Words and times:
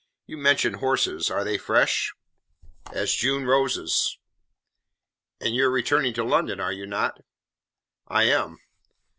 "You 0.25 0.35
mentioned 0.35 0.77
horses. 0.77 1.29
Are 1.29 1.43
they 1.43 1.59
fresh?" 1.59 2.11
"As 2.91 3.13
June 3.13 3.45
roses." 3.45 4.17
"And 5.39 5.53
you 5.53 5.65
are 5.65 5.69
returning 5.69 6.15
to 6.15 6.23
London, 6.23 6.59
are 6.59 6.73
you 6.73 6.87
not?" 6.87 7.21
"I 8.07 8.23
am." 8.23 8.57